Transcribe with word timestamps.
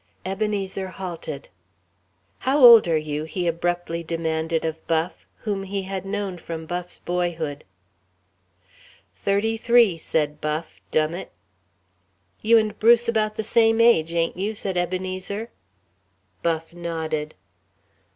Ebenezer 0.25 0.87
halted. 0.87 1.47
"How 2.39 2.57
old 2.57 2.87
are 2.87 2.97
you?" 2.97 3.25
he 3.25 3.45
abruptly 3.45 4.01
demanded 4.01 4.65
of 4.65 4.87
Buff 4.87 5.27
whom 5.41 5.61
he 5.61 5.83
had 5.83 6.07
known 6.07 6.39
from 6.39 6.65
Buff's 6.65 6.97
boyhood. 6.97 7.63
"Thirty 9.13 9.57
three," 9.57 9.99
said 9.99 10.41
Buff, 10.41 10.81
"dum 10.89 11.13
it." 11.13 11.31
"You 12.41 12.57
and 12.57 12.79
Bruce 12.79 13.07
about 13.07 13.35
the 13.35 13.43
same 13.43 13.79
age, 13.79 14.11
ain't 14.11 14.35
you?" 14.37 14.55
said 14.55 14.75
Ebenezer. 14.75 15.51
Buff 16.41 16.73
nodded. 16.73 17.35